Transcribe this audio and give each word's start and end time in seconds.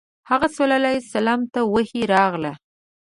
هغه 0.29 0.47
ﷺ 0.55 1.39
ته 1.53 1.59
وحی 1.73 2.01
راغله. 2.13 2.53